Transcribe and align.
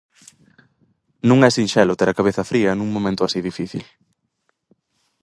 Non 1.29 1.39
é 1.47 1.49
sinxelo 1.51 1.97
ter 1.99 2.09
a 2.09 2.17
cabeza 2.19 2.47
fría 2.51 2.71
nun 2.77 2.89
momento 2.95 3.21
así 3.23 3.39
difícil. 3.49 3.83